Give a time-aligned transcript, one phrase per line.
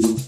[0.00, 0.23] you.